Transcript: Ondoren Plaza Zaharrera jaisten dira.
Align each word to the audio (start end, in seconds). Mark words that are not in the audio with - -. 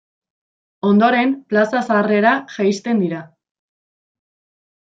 Ondoren 0.91 1.35
Plaza 1.51 1.83
Zaharrera 1.89 2.31
jaisten 2.57 3.05
dira. 3.07 3.23